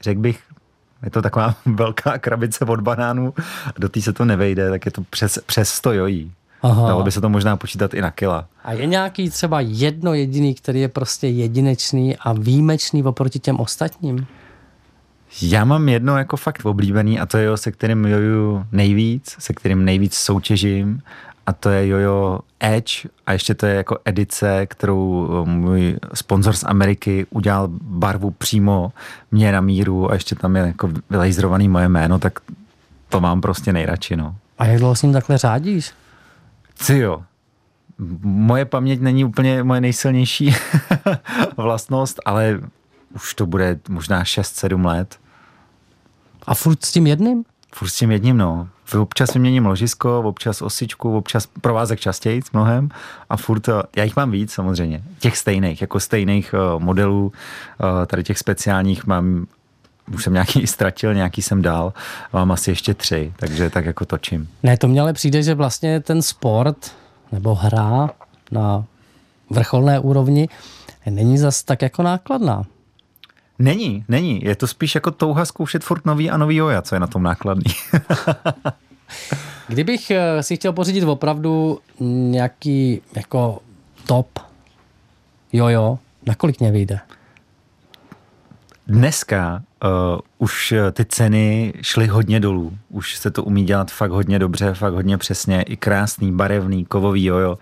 [0.00, 0.40] řekl bych,
[1.02, 3.34] je to taková velká krabice od banánů,
[3.78, 6.32] do té se to nevejde, tak je to přes, přes 100 jojí.
[6.62, 6.88] Aha.
[6.88, 8.46] Dalo by se to možná počítat i na kila.
[8.64, 14.26] A je nějaký třeba jedno jediný, který je prostě jedinečný a výjimečný oproti těm ostatním?
[15.42, 19.52] Já mám jedno jako fakt oblíbený a to je jo, se kterým joju nejvíc, se
[19.52, 21.02] kterým nejvíc soutěžím
[21.50, 26.54] a to je Jojo Edge a ještě to je jako edice, kterou eh, můj sponzor
[26.54, 28.92] z Ameriky udělal barvu přímo
[29.30, 32.40] mě na míru a ještě tam je jako vylejzrovaný moje jméno, tak
[33.08, 34.36] to mám prostě nejradši, no.
[34.58, 35.92] A jak dlouho s ním takhle řádíš?
[36.86, 37.22] Ty jo.
[38.22, 40.54] Moje paměť není úplně moje nejsilnější
[41.56, 42.60] vlastnost, ale
[43.14, 45.18] už to bude možná 6-7 let.
[46.46, 47.44] A furt s tím jedným?
[47.74, 48.68] Furt s tím jedním, no.
[49.00, 52.88] Občas vyměním ložisko, občas osičku, občas provázek častěji mnohem
[53.28, 58.06] a furt, eh, já jich mám víc samozřejmě, těch stejných, jako stejných uh, modelů, uh,
[58.06, 59.46] tady těch speciálních mám
[60.14, 61.92] už jsem nějaký ztratil, nějaký jsem dal,
[62.32, 64.48] mám asi ještě tři, takže tak jako točím.
[64.62, 66.94] Ne, to mě ale přijde, že vlastně ten sport
[67.32, 68.10] nebo hra
[68.50, 68.84] na
[69.50, 70.48] vrcholné úrovni
[71.06, 72.62] není zas tak jako nákladná.
[73.60, 74.44] Není, není.
[74.44, 77.22] Je to spíš jako touha zkoušet furt nový a nový joja, co je na tom
[77.22, 77.72] nákladný.
[79.68, 81.78] Kdybych eh, si chtěl pořídit opravdu
[82.30, 83.58] nějaký jako
[84.06, 84.38] top
[85.52, 87.00] jojo, na kolik mě vyjde?
[88.86, 92.78] Dneska uh, už ty ceny šly hodně dolů.
[92.88, 95.62] Už se to umí dělat fakt hodně dobře, fakt hodně přesně.
[95.62, 97.58] I krásný, barevný, kovový jojo.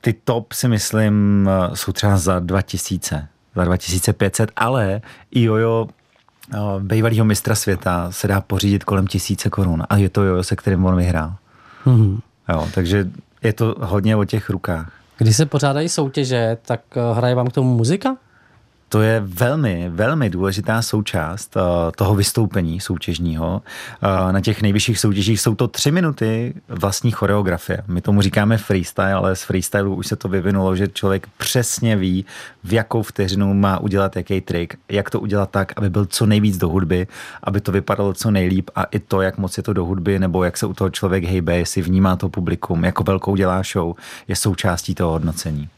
[0.00, 5.88] Ty top si myslím jsou třeba za 2000 za 2500, ale i jojo
[6.78, 10.84] bývalého mistra světa se dá pořídit kolem tisíce korun a je to jojo, se kterým
[10.84, 11.34] on vyhrál.
[11.86, 12.18] Mm-hmm.
[12.48, 13.10] Jo, takže
[13.42, 14.92] je to hodně o těch rukách.
[15.18, 18.16] Když se pořádají soutěže, tak eh, hraje vám k tomu muzika?
[18.92, 21.62] To je velmi, velmi důležitá součást uh,
[21.96, 23.62] toho vystoupení soutěžního.
[24.02, 27.82] Uh, na těch nejvyšších soutěžích jsou to tři minuty vlastní choreografie.
[27.88, 32.24] My tomu říkáme freestyle, ale z freestylu už se to vyvinulo, že člověk přesně ví,
[32.64, 36.58] v jakou vteřinu má udělat jaký trik, jak to udělat tak, aby byl co nejvíc
[36.58, 37.06] do hudby,
[37.42, 40.44] aby to vypadalo co nejlíp a i to, jak moc je to do hudby, nebo
[40.44, 43.94] jak se u toho člověk hejbe, jestli vnímá to publikum, jako velkou dělá show,
[44.28, 45.68] je součástí toho hodnocení.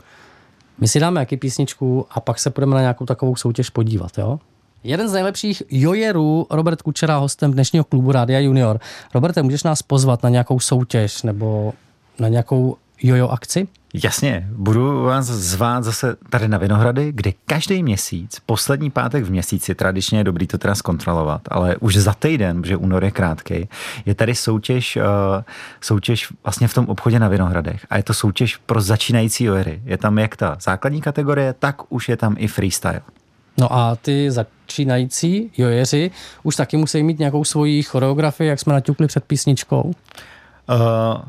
[0.78, 4.38] My si dáme jaký písničku a pak se půjdeme na nějakou takovou soutěž podívat, jo?
[4.84, 8.80] Jeden z nejlepších jojerů, Robert Kučera, hostem dnešního klubu Rádia Junior.
[9.14, 11.72] Roberte, můžeš nás pozvat na nějakou soutěž nebo
[12.18, 13.68] na nějakou jojo akci?
[14.04, 19.74] Jasně, budu vás zvát zase tady na Vinohrady, kde každý měsíc, poslední pátek v měsíci,
[19.74, 23.68] tradičně je dobrý to teda zkontrolovat, ale už za týden, protože únor je krátký,
[24.06, 25.02] je tady soutěž, uh,
[25.80, 29.82] soutěž vlastně v tom obchodě na Vinohradech a je to soutěž pro začínající jojery.
[29.84, 33.00] Je tam jak ta základní kategorie, tak už je tam i freestyle.
[33.58, 36.10] No a ty začínající jojeři
[36.42, 39.82] už taky musí mít nějakou svoji choreografii, jak jsme naťukli před písničkou?
[39.82, 41.22] Uh,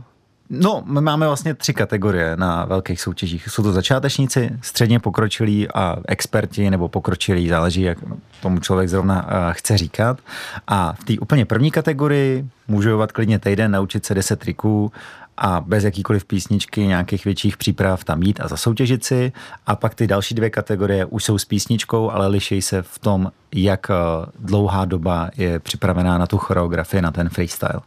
[0.55, 3.47] No, my máme vlastně tři kategorie na velkých soutěžích.
[3.47, 7.97] Jsou to začátečníci, středně pokročilí a experti nebo pokročilí, záleží, jak
[8.41, 10.19] tomu člověk zrovna eh, chce říkat.
[10.67, 14.91] A v té úplně první kategorii můžu jovat klidně týden, naučit se 10 triků
[15.37, 19.31] a bez jakýkoliv písničky, nějakých větších příprav tam jít a zasoutěžit si.
[19.67, 23.31] A pak ty další dvě kategorie už jsou s písničkou, ale liší se v tom,
[23.55, 23.93] jak eh,
[24.39, 27.81] dlouhá doba je připravená na tu choreografii, na ten freestyle.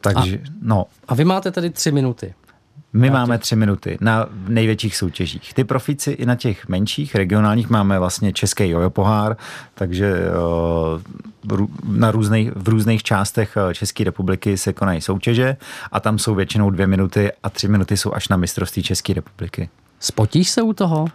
[0.00, 0.86] Takže, a, no.
[1.08, 2.34] A vy máte tady tři minuty.
[2.92, 5.54] My Já máme tři minuty na největších soutěžích.
[5.54, 9.36] Ty profíci i na těch menších, regionálních máme vlastně český jojo pohár,
[9.74, 11.56] takže eh,
[11.88, 15.56] na různých, v různých částech eh, České republiky se konají soutěže
[15.92, 19.68] a tam jsou většinou dvě minuty a tři minuty jsou až na mistrovství České republiky.
[20.00, 21.06] Spotíš se u toho?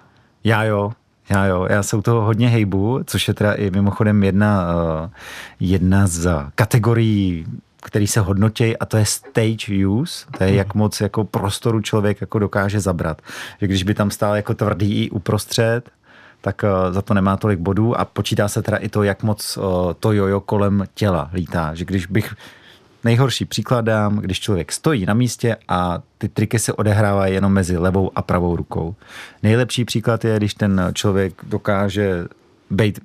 [0.43, 0.91] Já jo,
[1.29, 4.67] já jo, já se u toho hodně hejbu, což je teda i mimochodem jedna,
[5.05, 5.09] eh,
[5.59, 7.45] jedna z kategorií
[7.85, 12.21] který se hodnotí a to je stage use, to je jak moc jako prostoru člověk
[12.21, 13.21] jako dokáže zabrat.
[13.61, 15.89] Že když by tam stál jako tvrdý i uprostřed,
[16.41, 19.57] tak uh, za to nemá tolik bodů a počítá se teda i to, jak moc
[19.57, 19.63] uh,
[19.99, 21.75] to jojo kolem těla lítá.
[21.75, 22.33] Že když bych
[23.05, 27.77] Nejhorší příklad dám, když člověk stojí na místě a ty triky se odehrávají jenom mezi
[27.77, 28.95] levou a pravou rukou.
[29.43, 32.25] Nejlepší příklad je, když ten člověk dokáže
[32.69, 32.99] být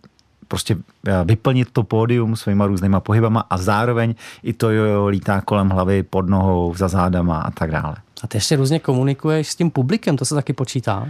[0.50, 5.70] prostě eh, vyplnit to pódium svýma různýma pohybama a zároveň i to jo, lítá kolem
[5.70, 7.96] hlavy, pod nohou, za zádama a tak dále.
[8.22, 11.08] A ty ještě různě komunikuješ s tím publikem, to se taky počítá?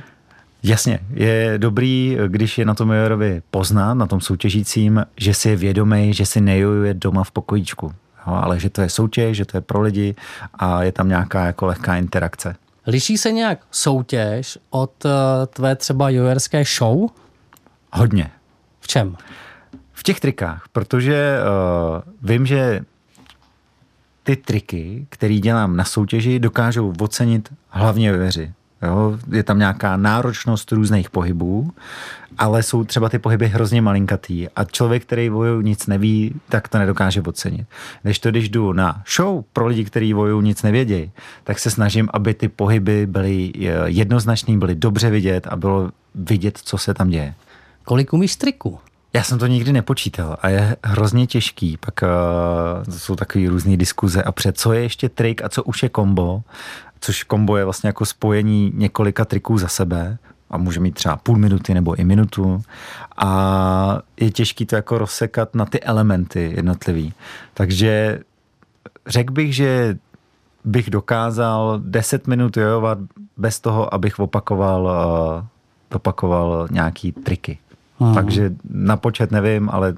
[0.62, 5.56] Jasně, je dobrý, když je na tom jojorovi poznat, na tom soutěžícím, že si je
[5.56, 7.86] vědomý, že si nejojuje doma v pokojíčku.
[8.26, 10.14] Jo, ale že to je soutěž, že to je pro lidi
[10.54, 12.56] a je tam nějaká jako lehká interakce.
[12.86, 15.10] Liší se nějak soutěž od uh,
[15.46, 17.08] tvé třeba jojerské show?
[17.92, 18.30] Hodně,
[18.90, 19.16] čem?
[19.92, 22.80] V těch trikách, protože uh, vím, že
[24.22, 28.52] ty triky, které dělám na soutěži, dokážou ocenit hlavně veři.
[28.82, 29.18] Jo?
[29.32, 31.70] Je tam nějaká náročnost různých pohybů,
[32.38, 36.78] ale jsou třeba ty pohyby hrozně malinkatý a člověk, který voju nic neví, tak to
[36.78, 37.66] nedokáže ocenit.
[38.02, 41.10] Když to, když jdu na show pro lidi, kteří voju nic nevědějí,
[41.44, 46.58] tak se snažím, aby ty pohyby byly eh, jednoznačný, byly dobře vidět a bylo vidět,
[46.58, 47.34] co se tam děje.
[47.90, 48.78] Kolik umíš triků?
[49.12, 51.76] Já jsem to nikdy nepočítal a je hrozně těžký.
[51.76, 55.82] Pak uh, jsou takové různé diskuze a před co je ještě trik a co už
[55.82, 56.42] je kombo,
[57.00, 60.18] což kombo je vlastně jako spojení několika triků za sebe
[60.50, 62.62] a může mít třeba půl minuty nebo i minutu
[63.16, 67.12] a je těžký to jako rozsekat na ty elementy jednotlivý.
[67.54, 68.20] Takže
[69.06, 69.98] řekl bych, že
[70.64, 72.98] bych dokázal 10 minut jojovat
[73.36, 75.46] bez toho, abych opakoval, uh,
[75.96, 77.58] opakoval nějaký triky.
[78.00, 78.14] Hmm.
[78.14, 79.94] Takže na počet nevím, ale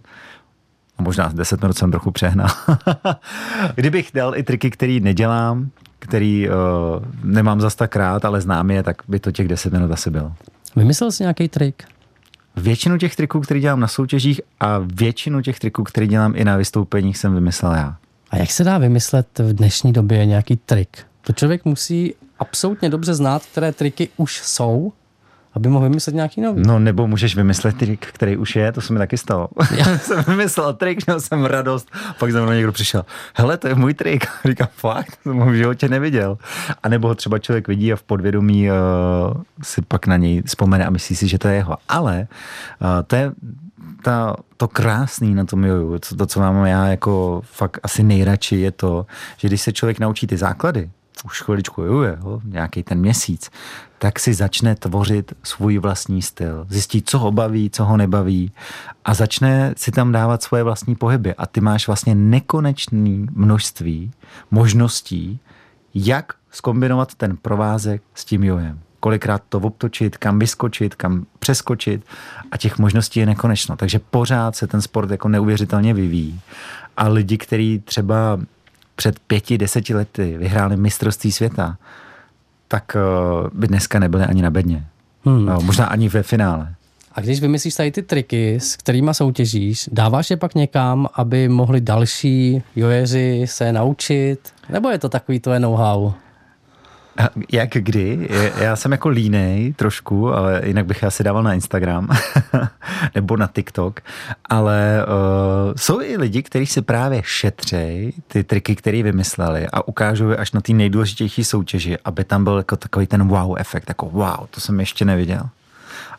[0.98, 2.48] možná 10 minut jsem trochu přehnal.
[3.74, 6.54] Kdybych dal i triky, které nedělám, který uh,
[7.24, 10.32] nemám zas tak rád, ale znám je, tak by to těch 10 minut asi bylo.
[10.76, 11.82] Vymyslel jsi nějaký trik?
[12.56, 16.56] Většinu těch triků, které dělám na soutěžích a většinu těch triků, které dělám i na
[16.56, 17.96] vystoupeních, jsem vymyslel já.
[18.30, 21.06] A jak se dá vymyslet v dnešní době nějaký trik?
[21.22, 24.92] To člověk musí absolutně dobře znát, které triky už jsou
[25.54, 26.62] aby mohl vymyslet nějaký nový.
[26.66, 29.48] No nebo můžeš vymyslet trik, který už je, to se mi taky stalo.
[29.76, 33.74] Já jsem vymyslel trik, měl jsem radost, pak za mnou někdo přišel, hele, to je
[33.74, 34.26] můj trik.
[34.44, 36.38] Říkám, fakt, to jsem v životě neviděl.
[36.82, 38.76] A nebo ho třeba člověk vidí a v podvědomí uh,
[39.62, 41.76] si pak na něj vzpomene a myslí si, že to je jeho.
[41.88, 42.28] Ale
[42.80, 43.32] uh, to je
[44.02, 48.56] ta, to krásný na tom joju, to, to, co mám já jako fakt asi nejradši,
[48.56, 50.90] je to, že když se člověk naučí ty základy,
[51.24, 53.50] už chviličku juje, jo, nějaký ten měsíc,
[53.98, 56.66] tak si začne tvořit svůj vlastní styl.
[56.68, 58.52] Zjistí, co ho baví, co ho nebaví
[59.04, 61.34] a začne si tam dávat svoje vlastní pohyby.
[61.34, 64.10] A ty máš vlastně nekonečné množství
[64.50, 65.40] možností,
[65.94, 68.80] jak skombinovat ten provázek s tím jojem.
[69.00, 72.04] Kolikrát to obtočit, kam vyskočit, kam přeskočit
[72.50, 73.76] a těch možností je nekonečno.
[73.76, 76.40] Takže pořád se ten sport jako neuvěřitelně vyvíjí.
[76.96, 78.38] A lidi, kteří třeba
[78.96, 81.76] před pěti, deseti lety vyhráli mistrovství světa,
[82.68, 84.86] tak uh, by dneska nebyli ani na bedně.
[85.24, 85.46] Hmm.
[85.46, 86.74] No, možná ani ve finále.
[87.14, 91.80] A když vymyslíš tady ty triky, s kterými soutěžíš, dáváš je pak někam, aby mohli
[91.80, 94.38] další jojeři se naučit?
[94.68, 96.12] Nebo je to takový tvoje know-how?
[97.52, 98.28] Jak kdy?
[98.56, 102.08] Já jsem jako línej trošku, ale jinak bych asi dával na Instagram
[103.14, 104.00] nebo na TikTok.
[104.44, 110.28] Ale uh, jsou i lidi, kteří si právě šetřejí ty triky, které vymysleli a ukážou
[110.28, 114.08] je až na ty nejdůležitější soutěži, aby tam byl jako takový ten wow efekt, jako
[114.08, 115.42] wow, to jsem ještě neviděl.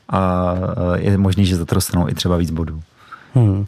[0.10, 2.82] A uh, je možný, že za to dostanou i třeba víc bodů.
[3.34, 3.65] Hmm.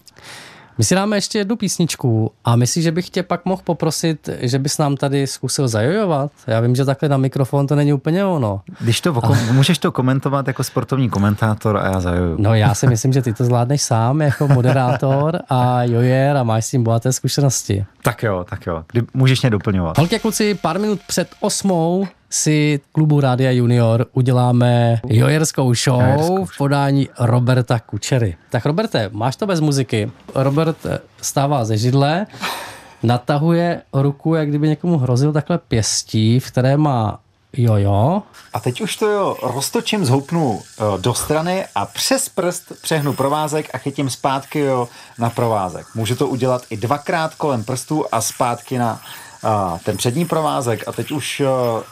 [0.77, 4.59] My si dáme ještě jednu písničku a myslíš, že bych tě pak mohl poprosit, že
[4.59, 6.31] bys nám tady zkusil zajojovat?
[6.47, 8.61] Já vím, že takhle na mikrofon to není úplně ono.
[8.79, 9.43] Když to, ale...
[9.51, 12.35] můžeš to komentovat jako sportovní komentátor a já zajoju.
[12.39, 16.65] No já si myslím, že ty to zvládneš sám jako moderátor a jojer a máš
[16.65, 17.85] s tím bohaté zkušenosti.
[18.03, 18.83] Tak jo, tak jo.
[18.91, 19.97] Kdy můžeš mě doplňovat.
[19.97, 26.45] Holky kluci, pár minut před osmou si klubu Rádia Junior uděláme jojerskou show jojerskou.
[26.45, 28.37] v podání Roberta Kučery.
[28.49, 30.11] Tak Roberte, máš to bez muziky.
[30.35, 30.77] Robert
[31.21, 32.25] stává ze židle,
[33.03, 37.19] natahuje ruku, jak kdyby někomu hrozil takhle pěstí, v které má
[37.53, 38.23] jojo.
[38.53, 43.69] A teď už to jo roztočím, zhoupnu eh, do strany a přes prst přehnu provázek
[43.73, 44.87] a chytím zpátky jo
[45.19, 45.85] na provázek.
[45.95, 49.01] Můžu to udělat i dvakrát kolem prstů a zpátky na
[49.45, 51.47] a ten přední provázek a teď už eh,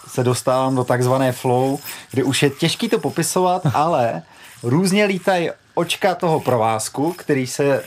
[0.07, 1.79] se dostávám do takzvané flow,
[2.11, 4.21] kdy už je těžký to popisovat, ale
[4.63, 7.83] různě lítají očka toho provázku, který se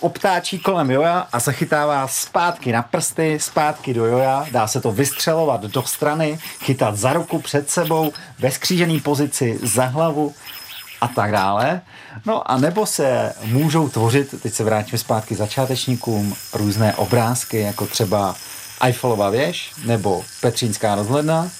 [0.00, 5.62] obtáčí kolem joja a zachytává zpátky na prsty, zpátky do joja, dá se to vystřelovat
[5.62, 10.34] do strany, chytat za ruku před sebou, ve skřížený pozici za hlavu
[11.00, 11.80] a tak dále.
[12.26, 18.34] No a nebo se můžou tvořit, teď se vrátíme zpátky začátečníkům, různé obrázky, jako třeba
[18.80, 21.50] Eiffelova věž nebo Petřínská rozhledna.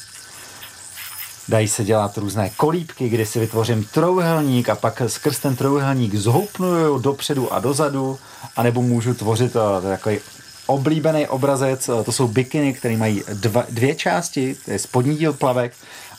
[1.49, 6.99] Dají se dělat různé kolípky, kde si vytvořím trojuhelník a pak skrz ten trojuhelník zhoupnuju
[6.99, 8.19] dopředu a dozadu,
[8.57, 10.19] anebo můžu tvořit uh, takový
[10.67, 15.33] oblíbený obrazec, uh, to jsou bikiny, které mají dva, dvě části, to je spodní díl
[15.33, 15.73] plavek,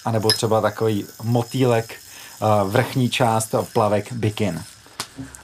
[0.06, 1.96] anebo třeba takový motýlek,
[2.40, 4.64] uh, vrchní část plavek bikin.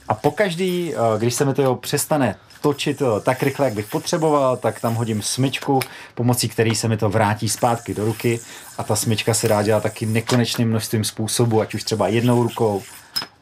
[0.07, 4.79] A pokaždý, když se mi to přestane točit eh, tak rychle, jak bych potřeboval, tak
[4.79, 5.79] tam hodím smyčku,
[6.15, 8.39] pomocí který se mi to vrátí zpátky do ruky
[8.77, 12.81] a ta smyčka se dá dělat taky nekonečným množstvím způsobů, ať už třeba jednou rukou,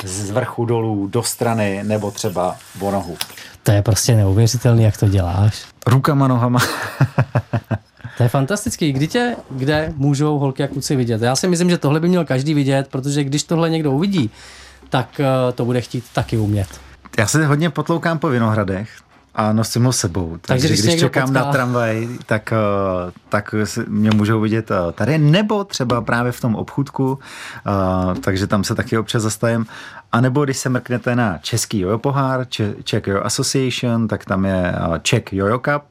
[0.03, 3.17] z vrchu dolů, do strany, nebo třeba o nohu.
[3.63, 5.65] To je prostě neuvěřitelný, jak to děláš.
[5.87, 6.59] Rukama, nohama.
[8.17, 8.91] To je fantastický.
[8.91, 11.21] Kdy tě, kde můžou holky a kluci vidět?
[11.21, 14.31] Já si myslím, že tohle by měl každý vidět, protože když tohle někdo uvidí,
[14.89, 16.67] tak eh, to bude chtít taky umět.
[17.17, 18.89] Já se hodně potloukám po Vinohradech
[19.35, 20.37] a nosím ho sebou.
[20.41, 21.45] Takže, Takže když, čekám potká...
[21.45, 23.55] na tramvaj, tak, eh, tak
[23.87, 27.19] mě můžou vidět eh, tady, nebo třeba právě v tom obchudku,
[28.21, 29.65] takže tam se taky občas zastavím.
[30.11, 32.47] A nebo když se mrknete na český jojo pohár,
[32.83, 35.83] Czech Jojo Association, tak tam je Czech Jojo Cup,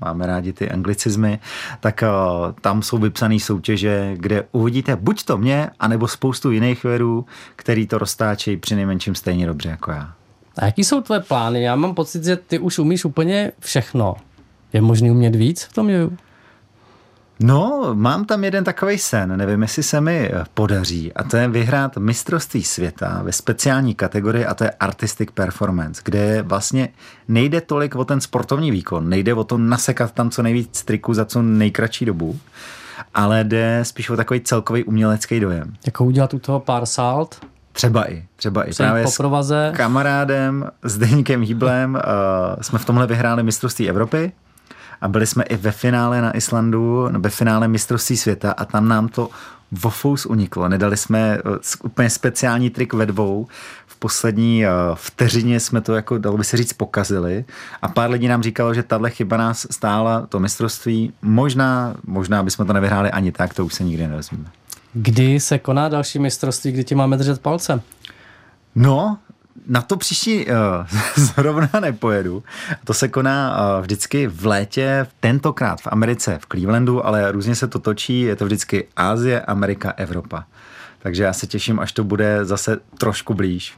[0.00, 1.38] máme rádi ty anglicizmy,
[1.80, 7.26] tak uh, tam jsou vypsané soutěže, kde uvidíte buď to mě, anebo spoustu jiných věrů,
[7.56, 10.17] který to roztáčejí při nejmenším stejně dobře jako já.
[10.58, 11.62] A jaký jsou tvoje plány?
[11.62, 14.16] Já mám pocit, že ty už umíš úplně všechno.
[14.72, 16.16] Je možný umět víc v tom joju?
[17.40, 21.96] No, mám tam jeden takový sen, nevím, jestli se mi podaří, a to je vyhrát
[21.96, 26.88] mistrovství světa ve speciální kategorii, a to je Artistic Performance, kde vlastně
[27.28, 31.24] nejde tolik o ten sportovní výkon, nejde o to nasekat tam co nejvíc triku za
[31.24, 32.38] co nejkratší dobu,
[33.14, 35.74] ale jde spíš o takový celkový umělecký dojem.
[35.86, 37.40] Jako udělat u toho pár salt?
[37.78, 38.74] Třeba i, třeba i.
[38.74, 42.00] Právě s kamarádem, s Deníkem Hýblem uh,
[42.62, 44.32] jsme v tomhle vyhráli mistrovství Evropy
[45.00, 49.08] a byli jsme i ve finále na Islandu, ve finále mistrovství světa a tam nám
[49.08, 49.30] to
[49.72, 50.68] vofous uniklo.
[50.68, 51.40] Nedali jsme eh,
[51.82, 53.46] úplně speciální trik ve dvou.
[53.86, 57.44] V poslední eh, vteřině jsme to, jako dalo by se říct, pokazili.
[57.82, 61.12] A pár lidí nám říkalo, že tahle chyba nás stála to mistrovství.
[61.22, 64.44] Možná, možná bychom to nevyhráli ani tak, to už se nikdy nevezmeme.
[65.00, 67.80] Kdy se koná další mistrovství, kdy ti máme držet palce?
[68.74, 69.18] No,
[69.66, 70.52] na to příští uh,
[71.16, 72.42] zrovna nepojedu.
[72.84, 77.68] To se koná uh, vždycky v létě, tentokrát v Americe, v Clevelandu, ale různě se
[77.68, 80.44] to točí, je to vždycky Ázie, Amerika, Evropa.
[80.98, 83.74] Takže já se těším, až to bude zase trošku blíž.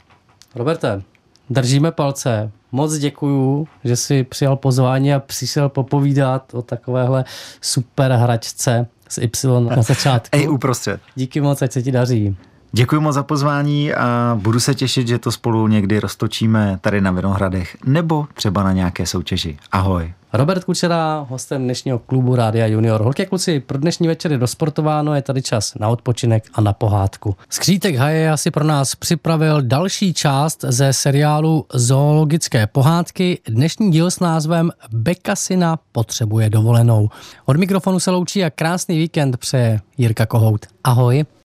[0.55, 1.01] Roberte,
[1.49, 2.51] držíme palce.
[2.71, 7.25] Moc děkuju, že jsi přijal pozvání a přišel popovídat o takovéhle
[7.61, 10.29] super hračce s Y na začátku.
[10.31, 11.01] Ej, uprostřed.
[11.15, 12.37] Díky moc, ať se ti daří.
[12.73, 17.11] Děkuji moc za pozvání a budu se těšit, že to spolu někdy roztočíme tady na
[17.11, 19.57] Vinohradech nebo třeba na nějaké soutěži.
[19.71, 20.13] Ahoj.
[20.33, 23.01] Robert Kučera, hostem dnešního klubu Rádia Junior.
[23.01, 27.35] Holky kluci, pro dnešní večer je dosportováno, je tady čas na odpočinek a na pohádku.
[27.49, 33.39] Skřítek Haje asi pro nás připravil další část ze seriálu Zoologické pohádky.
[33.47, 37.09] Dnešní díl s názvem Bekasina potřebuje dovolenou.
[37.45, 40.65] Od mikrofonu se loučí a krásný víkend přeje Jirka Kohout.
[40.83, 41.25] Ahoj.